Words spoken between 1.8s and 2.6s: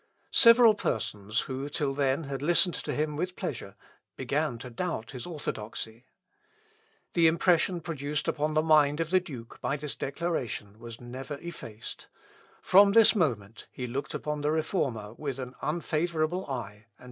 then had